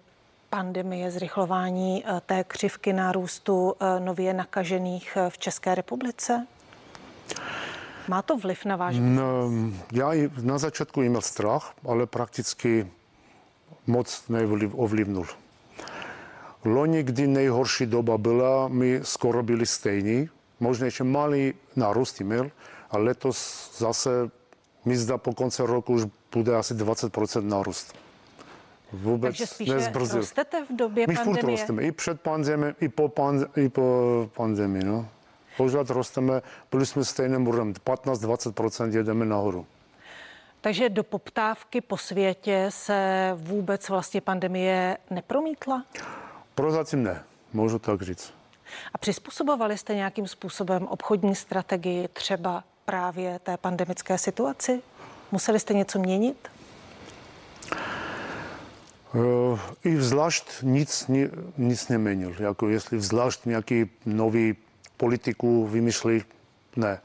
pandemie, 0.50 1.12
zrychlování 1.12 2.03
té 2.25 2.44
křivky 2.44 2.94
nárůstu 2.94 3.75
nově 4.00 4.34
nakažených 4.34 5.17
v 5.29 5.38
České 5.38 5.75
republice? 5.75 6.48
Má 8.07 8.21
to 8.21 8.38
vliv 8.38 8.65
na 8.65 8.75
váš 8.75 8.95
no, 9.00 9.51
Já 9.91 10.12
na 10.41 10.57
začátku 10.57 11.01
měl 11.01 11.21
strach, 11.21 11.74
ale 11.88 12.05
prakticky 12.05 12.88
moc 13.88 14.24
neovlivnil. 14.29 15.25
Loni, 16.65 17.03
kdy 17.03 17.27
nejhorší 17.27 17.85
doba 17.85 18.17
byla, 18.17 18.67
my 18.67 19.00
skoro 19.03 19.43
byli 19.43 19.65
stejní. 19.65 20.29
Možná 20.59 20.85
ještě 20.85 21.03
malý 21.03 21.53
nárůst 21.75 22.19
měl, 22.21 22.51
ale 22.91 23.03
letos 23.03 23.69
zase 23.77 24.09
mi 24.85 24.97
zdá 24.97 25.17
po 25.17 25.33
konci 25.33 25.63
roku 25.65 25.93
už 25.93 26.03
bude 26.33 26.55
asi 26.55 26.74
20% 26.74 27.41
nárůst. 27.41 27.95
Vůbec 28.93 29.29
Takže 29.29 29.47
spíše 29.47 29.75
nezbrzil. 29.75 30.19
rostete 30.19 30.65
v 30.65 30.75
době 30.75 31.05
my 31.07 31.15
pandemie? 31.15 31.35
My 31.35 31.41
furt 31.41 31.51
rosteme, 31.51 31.83
i 31.83 31.91
před 31.91 32.21
pandemí, 32.21 32.65
i 32.81 32.89
po, 32.89 33.09
pand, 33.09 33.57
i 33.57 33.69
po 33.69 34.29
pandemii. 34.35 34.83
No 34.83 35.07
pořád 35.57 35.89
rosteme, 35.89 36.41
byli 36.71 36.85
jsme 36.85 37.05
stejným 37.05 37.47
úrovni, 37.47 37.74
15-20% 37.74 38.95
jedeme 38.95 39.25
nahoru. 39.25 39.65
Takže 40.62 40.89
do 40.89 41.03
poptávky 41.03 41.81
po 41.81 41.97
světě 41.97 42.65
se 42.69 43.31
vůbec 43.35 43.89
vlastně 43.89 44.21
pandemie 44.21 44.97
nepromítla? 45.09 45.85
Prozatím 46.55 47.03
ne, 47.03 47.24
můžu 47.53 47.79
tak 47.79 48.01
říct. 48.01 48.33
A 48.93 48.97
přizpůsobovali 48.97 49.77
jste 49.77 49.95
nějakým 49.95 50.27
způsobem 50.27 50.88
obchodní 50.88 51.35
strategii 51.35 52.07
třeba 52.07 52.63
právě 52.85 53.39
té 53.39 53.57
pandemické 53.57 54.17
situaci? 54.17 54.81
Museli 55.31 55.59
jste 55.59 55.74
něco 55.74 56.00
měnit? 56.00 56.50
Uh, 59.13 59.59
I 59.83 60.01
zvlášť 60.01 60.45
nic, 60.62 61.12
nic 61.57 61.88
neměnil. 61.88 62.35
Jako 62.39 62.69
jestli 62.69 63.01
zvlášť 63.01 63.45
nějaký 63.45 63.89
nový 64.05 64.55
politiku 64.97 65.67
vymyšlí. 65.67 66.23
Ne. 66.75 66.99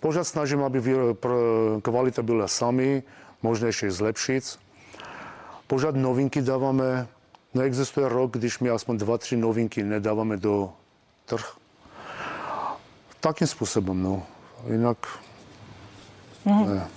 Pořád 0.00 0.24
snažím, 0.24 0.62
aby 0.62 0.82
kvalita 1.82 2.22
byla 2.22 2.48
sami, 2.48 3.02
možná 3.42 3.66
ještě 3.66 3.90
zlepšit. 3.90 4.58
Pořád 5.66 5.94
novinky 5.94 6.42
dáváme. 6.42 7.06
Neexistuje 7.54 8.08
rok, 8.08 8.32
když 8.32 8.58
my 8.58 8.70
aspoň 8.70 8.98
dva, 8.98 9.18
tři 9.18 9.36
novinky 9.36 9.82
nedáváme 9.82 10.36
do 10.36 10.72
trh. 11.24 11.56
Takým 13.20 13.46
způsobem, 13.46 14.02
no. 14.02 14.22
Jinak 14.70 14.98
mm. 16.44 16.74
ne. 16.74 16.88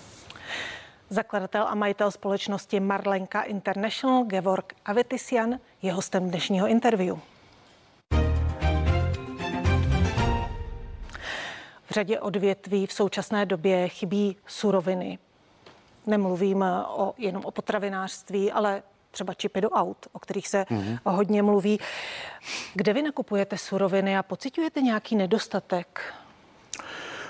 Zakladatel 1.09 1.67
a 1.67 1.75
majitel 1.75 2.11
společnosti 2.11 2.79
Marlenka 2.79 3.41
International 3.41 4.23
Gevorg 4.23 4.73
Avetisian 4.85 5.59
je 5.81 5.93
hostem 5.93 6.29
dnešního 6.29 6.67
interview. 6.67 7.17
V 11.89 11.93
řadě 11.93 12.19
odvětví 12.19 12.87
v 12.87 12.93
současné 12.93 13.45
době 13.45 13.89
chybí 13.89 14.37
suroviny. 14.47 15.19
Nemluvím 16.07 16.61
o, 16.87 17.13
jenom 17.17 17.45
o 17.45 17.51
potravinářství, 17.51 18.51
ale 18.51 18.83
třeba 19.11 19.33
čipy 19.33 19.61
do 19.61 19.69
aut, 19.69 20.07
o 20.11 20.19
kterých 20.19 20.47
se 20.47 20.63
mm-hmm. 20.63 20.99
hodně 21.05 21.43
mluví. 21.43 21.79
Kde 22.73 22.93
vy 22.93 23.01
nakupujete 23.01 23.57
suroviny 23.57 24.17
a 24.17 24.23
pocitujete 24.23 24.81
nějaký 24.81 25.15
nedostatek? 25.15 26.13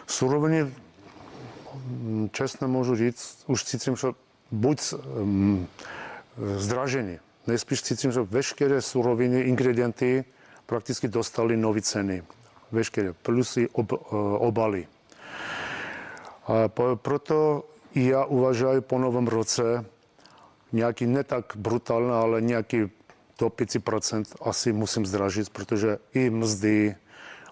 Suroviny, 0.07 0.73
čestně 2.31 2.67
můžu 2.67 2.95
říct, 2.95 3.43
už 3.47 3.63
cítím, 3.63 3.95
že 3.95 4.07
buď 4.51 4.81
um, 4.93 5.67
zdražení, 6.57 7.19
nejspíš 7.47 7.81
cítím, 7.81 8.11
že 8.11 8.21
veškeré 8.21 8.81
suroviny, 8.81 9.41
ingredienty 9.41 10.25
prakticky 10.65 11.07
dostali 11.07 11.57
nové 11.57 11.81
ceny. 11.81 12.23
Veškeré 12.71 13.13
plusy, 13.13 13.69
ob, 13.73 13.91
obaly. 14.38 14.88
A 16.47 16.67
proto 16.95 17.65
i 17.93 18.09
já 18.09 18.25
uvažuji 18.25 18.81
po 18.81 18.97
novém 18.99 19.27
roce 19.27 19.85
nějaký 20.71 21.05
ne 21.05 21.23
tak 21.23 21.53
brutální, 21.55 22.11
ale 22.11 22.41
nějaký 22.41 22.91
do 23.39 23.47
5% 23.47 24.23
asi 24.41 24.73
musím 24.73 25.05
zdražit, 25.05 25.49
protože 25.49 25.97
i 26.13 26.29
mzdy, 26.29 26.95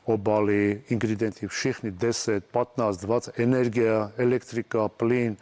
obaly, 0.06 0.82
ingredienty, 0.90 1.48
všechny 1.48 1.92
10, 1.92 2.46
15, 2.46 2.98
20, 2.98 3.40
energie, 3.40 3.92
elektrika, 4.18 4.88
plyn, 4.88 5.38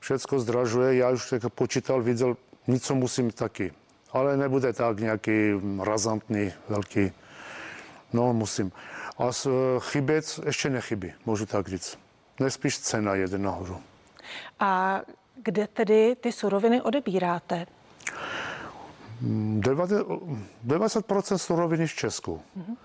všechno 0.00 0.40
zdražuje. 0.40 0.94
Já 0.94 1.10
už 1.10 1.30
tak 1.30 1.52
počítal, 1.52 2.02
viděl, 2.02 2.36
něco 2.66 2.94
musím 2.94 3.30
taky. 3.30 3.72
Ale 4.12 4.36
nebude 4.36 4.72
tak 4.72 5.00
nějaký 5.00 5.52
razantný, 5.82 6.52
velký. 6.68 7.12
No, 8.12 8.32
musím. 8.32 8.72
A 9.20 9.30
chyběc 9.78 10.40
ještě 10.46 10.70
nechybí, 10.70 11.12
můžu 11.26 11.46
tak 11.46 11.68
říct. 11.68 11.98
Nespíš 12.40 12.78
cena 12.78 13.14
jede 13.14 13.38
nahoru. 13.38 13.76
A 14.60 15.00
kde 15.42 15.66
tedy 15.66 16.16
ty 16.20 16.32
suroviny 16.32 16.82
odebíráte? 16.82 17.66
90% 19.22 21.36
suroviny 21.36 21.88
z 21.88 21.90
Česku. 21.90 22.42
Mm-hmm. 22.58 22.76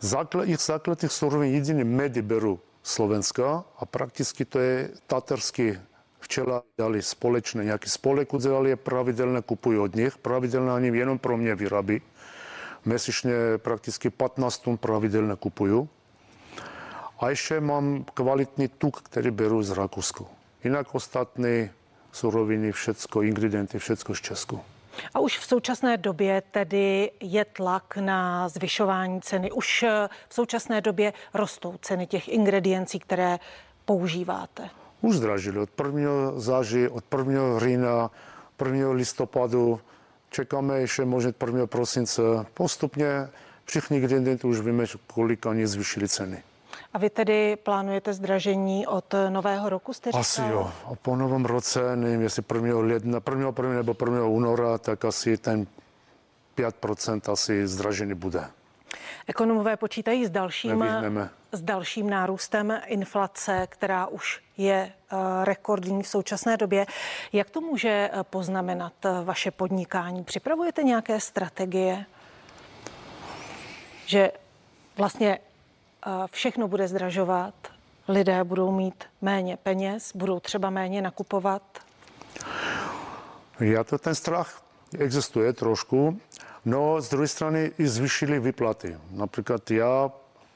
Základ, 0.00 0.48
základ 0.48 0.98
těch 0.98 1.12
surovin 1.12 1.54
jediný 1.54 1.84
medy 1.84 2.22
beru 2.22 2.60
Slovenska 2.82 3.64
a 3.78 3.86
prakticky 3.86 4.44
to 4.44 4.58
je 4.58 4.90
tatarský 5.06 5.78
včela 6.20 6.62
dali 6.78 7.02
společné, 7.02 7.64
nějaký 7.64 7.90
spolek 7.90 8.34
udělali 8.34 8.70
je 8.70 8.76
pravidelně, 8.76 9.42
kupují 9.42 9.78
od 9.78 9.94
nich, 9.94 10.18
pravidelně 10.18 10.70
ani 10.70 10.98
jenom 10.98 11.18
pro 11.18 11.36
mě 11.36 11.54
vyrábí. 11.54 12.02
Měsíčně 12.84 13.32
prakticky 13.56 14.10
15 14.10 14.58
tun 14.58 14.76
pravidelně 14.78 15.36
kupuju. 15.36 15.88
A 17.20 17.30
ještě 17.30 17.60
mám 17.60 18.04
kvalitní 18.14 18.68
tuk, 18.68 19.02
který 19.02 19.30
beru 19.30 19.62
z 19.62 19.70
Rakousku. 19.70 20.26
Jinak 20.64 20.94
ostatní 20.94 21.70
suroviny, 22.12 22.72
všecko, 22.72 23.22
ingredienty, 23.22 23.78
všecko 23.78 24.14
z 24.14 24.20
Česku. 24.20 24.60
A 25.14 25.20
už 25.20 25.38
v 25.38 25.44
současné 25.44 25.96
době 25.96 26.42
tedy 26.50 27.10
je 27.20 27.44
tlak 27.44 27.96
na 27.96 28.48
zvyšování 28.48 29.20
ceny. 29.20 29.52
Už 29.52 29.82
eh, 29.82 30.08
v 30.28 30.34
současné 30.34 30.80
době 30.80 31.12
rostou 31.34 31.74
ceny 31.82 32.06
těch 32.06 32.28
ingrediencí, 32.28 32.98
které 32.98 33.38
používáte. 33.84 34.70
Už 35.00 35.16
zdražili 35.16 35.58
od 35.58 35.70
1. 35.84 36.10
září, 36.36 36.88
od 36.88 37.04
1. 37.18 37.58
října, 37.58 38.10
1. 38.64 38.90
listopadu. 38.90 39.80
Čekáme 40.32 40.78
ještě 40.78 41.04
možná 41.04 41.32
1. 41.46 41.66
prosince. 41.66 42.22
Postupně 42.54 43.28
všichni 43.64 43.96
ingredienty 43.96 44.46
už 44.46 44.60
víme, 44.60 44.84
kolik 45.06 45.46
oni 45.46 45.66
zvýšili 45.66 46.08
ceny. 46.08 46.42
A 46.92 46.98
vy 46.98 47.10
tedy 47.10 47.56
plánujete 47.56 48.12
zdražení 48.12 48.86
od 48.86 49.14
nového 49.28 49.68
roku, 49.68 49.92
jste 49.92 50.10
říkal? 50.10 50.20
Asi 50.20 50.42
jo. 50.42 50.72
A 50.84 50.94
po 50.94 51.16
novém 51.16 51.44
roce, 51.44 51.96
nevím, 51.96 52.20
jestli 52.20 52.42
1. 52.54 52.78
ledna, 52.78 53.20
1. 53.30 53.52
1. 53.56 53.72
nebo 53.72 53.96
1. 54.00 54.24
února, 54.24 54.78
tak 54.78 55.04
asi 55.04 55.36
ten 55.36 55.66
5% 56.56 57.32
asi 57.32 57.68
zdražení 57.68 58.14
bude. 58.14 58.44
Ekonomové 59.26 59.76
počítají 59.76 60.26
s 60.26 60.30
dalším, 60.30 60.84
s 61.52 61.62
dalším 61.62 62.10
nárůstem 62.10 62.80
inflace, 62.86 63.66
která 63.70 64.06
už 64.06 64.42
je 64.56 64.92
uh, 65.12 65.18
rekordní 65.44 66.02
v 66.02 66.08
současné 66.08 66.56
době. 66.56 66.86
Jak 67.32 67.50
to 67.50 67.60
může 67.60 68.10
eh, 68.12 68.22
poznamenat 68.22 68.92
uh, 69.04 69.24
vaše 69.24 69.50
podnikání? 69.50 70.24
Připravujete 70.24 70.82
nějaké 70.82 71.20
strategie, 71.20 72.04
že 74.06 74.32
vlastně 74.96 75.38
všechno 76.30 76.68
bude 76.68 76.88
zdražovat, 76.88 77.54
lidé 78.08 78.44
budou 78.44 78.70
mít 78.70 79.04
méně 79.20 79.56
peněz, 79.56 80.12
budou 80.14 80.40
třeba 80.40 80.70
méně 80.70 81.02
nakupovat? 81.02 81.62
Já 83.60 83.84
to 83.84 83.98
ten 83.98 84.14
strach 84.14 84.62
existuje 84.98 85.52
trošku, 85.52 86.20
no 86.64 87.00
z 87.00 87.08
druhé 87.08 87.28
strany 87.28 87.70
i 87.78 87.88
zvýšili 87.88 88.40
vyplaty. 88.40 88.96
Například 89.10 89.70
já 89.70 90.10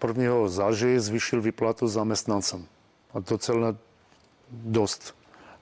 1. 0.06 0.48
září 0.48 0.98
zvýšil 0.98 1.40
vyplatu 1.40 1.88
zaměstnancem. 1.88 2.66
A 3.14 3.18
docela 3.18 3.76
dost. 4.50 5.14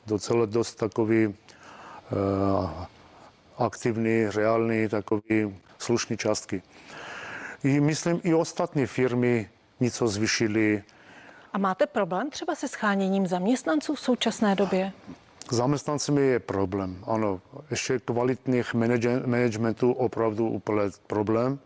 Docela 0.07 0.47
dost 0.47 0.75
takový 0.75 1.27
uh, 1.27 1.35
aktivní, 3.59 4.27
reálný, 4.27 4.89
takový 4.89 5.57
slušný 5.79 6.17
částky. 6.17 6.63
I 7.65 7.81
myslím, 7.81 8.21
i 8.25 8.35
ostatní 8.35 8.87
firmy 8.87 9.51
něco 9.81 10.09
zvyšili. 10.09 10.83
A 11.53 11.59
máte 11.59 11.87
problém 11.87 12.31
třeba 12.31 12.55
se 12.55 12.69
scháněním 12.69 13.27
zaměstnanců 13.27 13.95
v 13.95 14.01
současné 14.01 14.55
době? 14.55 14.93
Zaměstnancemi 15.51 16.23
je 16.23 16.39
problém, 16.39 17.05
ano. 17.07 17.41
Ještě 17.71 17.99
kvalitních 17.99 18.75
managementů 19.27 19.93
opravdu 19.93 20.49
úplně 20.49 20.83
problém. 21.07 21.59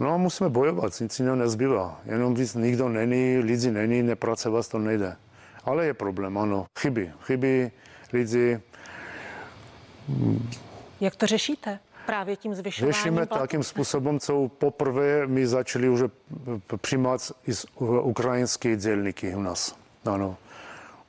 No 0.00 0.14
a 0.14 0.16
musíme 0.16 0.50
bojovat, 0.50 1.00
nic 1.00 1.18
jiného 1.18 1.36
nezbývá. 1.36 2.00
Jenom 2.04 2.34
víc 2.34 2.54
nikdo 2.54 2.88
není, 2.88 3.38
lidi 3.38 3.70
není, 3.70 4.02
nepracovat 4.02 4.68
to 4.68 4.78
nejde. 4.78 5.16
Ale 5.64 5.86
je 5.86 5.94
problém, 5.94 6.38
ano. 6.38 6.66
Chyby, 6.78 7.12
chyby 7.22 7.70
lidi. 8.12 8.60
Jak 11.00 11.16
to 11.16 11.26
řešíte? 11.26 11.78
právě 12.06 12.36
tím 12.36 12.54
zvyšováním 12.54 12.92
Řešíme 12.94 13.26
platu? 13.26 13.42
takým 13.42 13.62
způsobem, 13.62 14.20
co 14.20 14.48
poprvé 14.48 15.26
my 15.26 15.46
začali 15.46 15.88
už 15.88 16.02
přijímat 16.76 17.32
ukrajinské 18.02 18.76
dělníky 18.76 19.34
u 19.34 19.40
nás. 19.40 19.76
Ano. 20.04 20.36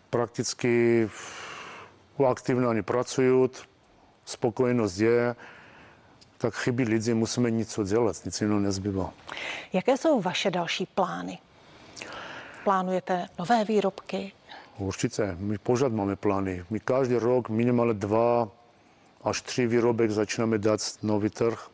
Prakticky 0.10 1.10
aktivně 2.28 2.68
oni 2.68 2.82
pracují, 2.82 3.50
spokojenost 4.26 4.98
je, 4.98 5.36
tak 6.38 6.56
chybí 6.56 6.84
lidi, 6.84 7.14
musíme 7.14 7.52
něco 7.52 7.84
dělat, 7.84 8.26
nic 8.26 8.42
jiného 8.42 8.60
nezbývá. 8.60 9.14
Jaké 9.74 9.98
jsou 9.98 10.22
vaše 10.22 10.52
další 10.52 10.86
plány? 10.86 11.40
Plánujete 12.64 13.28
nové 13.40 13.66
výrobky? 13.66 14.32
Určitě, 14.78 15.36
my 15.40 15.58
pořád 15.58 15.92
máme 15.92 16.16
plány. 16.16 16.66
My 16.70 16.80
každý 16.80 17.16
rok 17.16 17.50
minimálně 17.50 17.94
dva 17.94 18.50
až 19.24 19.42
tři 19.42 19.68
výrobek 19.68 20.12
začínáme 20.12 20.58
dát 20.58 20.80
nový 21.02 21.30
trh. 21.30 21.68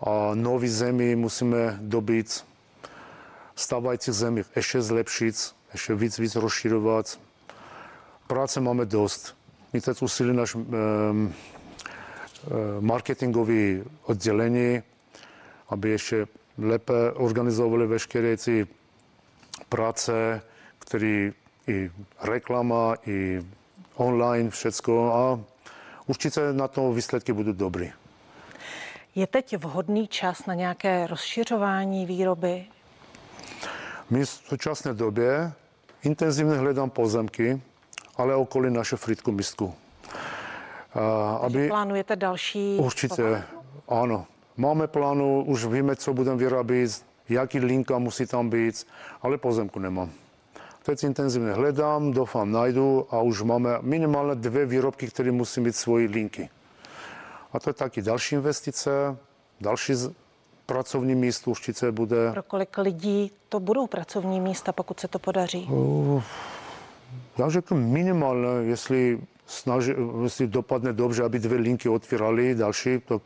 A 0.00 0.30
nový 0.34 0.68
zemi 0.68 1.16
musíme 1.16 1.78
dobít 1.80 2.44
stávajících 3.56 4.14
zemích 4.14 4.46
ještě 4.56 4.82
zlepšit, 4.82 5.54
ještě 5.72 5.94
víc, 5.94 6.18
víc 6.18 6.36
rozširovat. 6.36 7.18
Práce 8.30 8.60
máme 8.60 8.86
dost. 8.86 9.36
My 9.72 9.80
teď 9.80 10.02
usílili 10.02 10.36
náš 10.36 10.54
um, 10.54 11.34
marketingový 12.80 13.82
oddělení, 14.02 14.82
aby 15.68 15.90
ještě 15.90 16.26
lépe 16.58 17.12
organizovali 17.14 17.86
veškeré 17.86 18.36
ty 18.36 18.66
práce, 19.68 20.42
které 20.78 21.32
i 21.66 21.90
reklama, 22.22 22.94
i 23.06 23.42
online, 23.94 24.50
všecko. 24.50 25.12
A 25.14 25.40
určitě 26.06 26.40
na 26.52 26.68
to 26.68 26.92
výsledky 26.92 27.32
budou 27.32 27.52
dobrý. 27.52 27.92
Je 29.14 29.26
teď 29.26 29.56
vhodný 29.56 30.08
čas 30.08 30.46
na 30.46 30.54
nějaké 30.54 31.06
rozšiřování 31.06 32.06
výroby? 32.06 32.64
My 34.10 34.24
v 34.24 34.28
současné 34.28 34.94
době 34.94 35.52
intenzivně 36.02 36.54
hledám 36.54 36.90
pozemky, 36.90 37.60
ale 38.20 38.34
okolí 38.34 38.70
naše 38.70 38.96
fritku 38.96 39.32
mistku. 39.32 39.74
A, 40.94 41.32
aby... 41.42 41.68
plánujete 41.68 42.16
další? 42.16 42.76
Určitě, 42.80 43.22
povrchu? 43.22 43.64
ano. 43.88 44.26
Máme 44.56 44.86
plánu, 44.86 45.44
už 45.44 45.64
víme, 45.64 45.96
co 45.96 46.14
budeme 46.14 46.36
vyrábět, 46.36 47.04
jaký 47.28 47.58
linka 47.58 47.98
musí 47.98 48.26
tam 48.26 48.50
být, 48.50 48.86
ale 49.22 49.38
pozemku 49.38 49.78
nemám. 49.78 50.10
Teď 50.82 51.04
intenzivně 51.04 51.52
hledám, 51.52 52.12
doufám 52.12 52.52
najdu 52.52 53.06
a 53.10 53.20
už 53.20 53.42
máme 53.42 53.78
minimálně 53.80 54.34
dvě 54.34 54.66
výrobky, 54.66 55.06
které 55.06 55.32
musí 55.32 55.60
mít 55.60 55.76
svoji 55.76 56.06
linky. 56.06 56.50
A 57.52 57.60
to 57.60 57.70
je 57.70 57.74
taky 57.74 58.02
další 58.02 58.34
investice, 58.34 59.16
další 59.60 59.92
pracovní 60.66 61.14
místo 61.14 61.50
určitě 61.50 61.90
bude. 61.90 62.32
Pro 62.32 62.42
kolik 62.42 62.78
lidí 62.78 63.32
to 63.48 63.60
budou 63.60 63.86
pracovní 63.86 64.40
místa, 64.40 64.72
pokud 64.72 65.00
se 65.00 65.08
to 65.08 65.18
podaří? 65.18 65.68
Uh, 65.70 66.22
já 67.38 67.48
řeknu 67.48 67.76
minimálně, 67.76 68.68
jestli, 68.70 69.20
snaží, 69.46 69.92
jestli 70.22 70.46
dopadne 70.46 70.92
dobře, 70.92 71.22
aby 71.22 71.38
dvě 71.38 71.58
linky 71.58 71.88
otvírali 71.88 72.54
další, 72.54 72.98
tak 72.98 73.22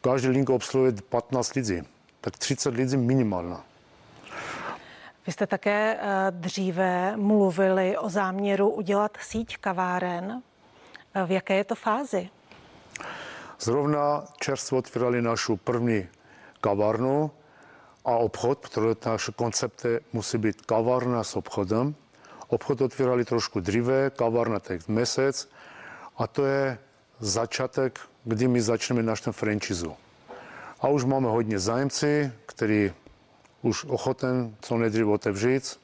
každý 0.00 0.28
link 0.28 0.50
obsluhuje 0.50 0.92
15 1.08 1.54
lidí. 1.54 1.82
Tak 2.20 2.38
30 2.38 2.74
lidí 2.74 2.96
minimálně. 2.96 3.56
Vy 5.26 5.32
jste 5.32 5.46
také 5.46 5.98
eh, 6.00 6.30
dříve 6.30 7.16
mluvili 7.16 7.98
o 7.98 8.08
záměru 8.08 8.70
udělat 8.70 9.16
síť 9.20 9.56
kaváren. 9.56 10.42
Eh, 11.14 11.26
v 11.26 11.30
jaké 11.30 11.54
je 11.54 11.64
to 11.64 11.74
fázi? 11.74 12.28
Zrovna 13.60 14.24
čerstvo 14.40 14.78
otvírali 14.78 15.22
našu 15.22 15.56
první 15.56 16.08
kavárnu 16.60 17.30
a 18.04 18.10
obchod, 18.10 18.58
protože 18.58 19.10
naše 19.10 19.32
koncepty 19.32 20.00
musí 20.12 20.38
být 20.38 20.62
kavárna 20.62 21.24
s 21.24 21.36
obchodem. 21.36 21.94
Obchod 22.48 22.80
otvírali 22.80 23.24
trošku 23.24 23.60
dříve, 23.60 24.10
kavárna 24.10 24.58
tak 24.58 24.88
měsíc 24.88 25.48
a 26.16 26.26
to 26.26 26.46
je 26.46 26.78
začátek, 27.20 28.00
kdy 28.24 28.48
my 28.48 28.60
začneme 28.60 29.02
náš 29.02 29.20
ten 29.20 29.32
franchise. 29.32 29.86
A 30.80 30.88
už 30.88 31.04
máme 31.04 31.28
hodně 31.28 31.58
zájemci, 31.58 32.32
který 32.46 32.92
už 33.62 33.84
ochoten 33.84 34.56
co 34.60 34.76
nejdříve 34.76 35.10
otevřít. 35.10 35.80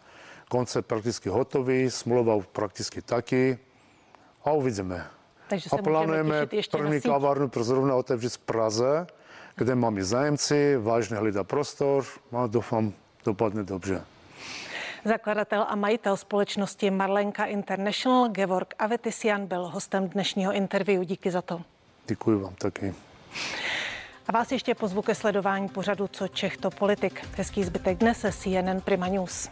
Koncept 0.48 0.86
prakticky 0.86 1.28
hotový, 1.28 1.90
smlouva 1.90 2.38
prakticky 2.52 3.02
taky 3.02 3.58
a 4.44 4.52
uvidíme. 4.52 5.06
Takže 5.48 5.70
a 5.72 5.76
plánujeme 5.76 6.46
první 6.70 7.00
kavárnu 7.00 7.48
pro 7.48 7.64
zrovna 7.64 7.94
otevřít 7.94 8.32
v 8.32 8.38
Praze, 8.38 9.06
kde 9.56 9.74
máme 9.74 10.04
zájemci, 10.04 10.76
vážně 10.76 11.16
hlídá 11.16 11.44
prostor 11.44 12.04
a 12.32 12.46
doufám, 12.46 12.92
dopadne 13.24 13.62
dobře. 13.62 14.04
Zakladatel 15.04 15.66
a 15.68 15.74
majitel 15.76 16.16
společnosti 16.16 16.90
Marlenka 16.90 17.44
International 17.44 18.28
Georg 18.28 18.74
Avetisian 18.78 19.46
byl 19.46 19.68
hostem 19.68 20.08
dnešního 20.08 20.52
interview. 20.52 21.04
Díky 21.04 21.30
za 21.30 21.42
to. 21.42 21.62
Děkuji 22.06 22.40
vám 22.42 22.54
taky. 22.54 22.94
A 24.28 24.32
vás 24.32 24.52
ještě 24.52 24.74
pozvu 24.74 25.02
ke 25.02 25.14
sledování 25.14 25.68
pořadu 25.68 26.08
Co 26.08 26.28
Čech 26.28 26.56
to 26.56 26.70
politik. 26.70 27.28
Hezký 27.36 27.64
zbytek 27.64 27.98
dne 27.98 28.14
se 28.14 28.32
CNN 28.32 28.80
Prima 28.84 29.08
News. 29.08 29.48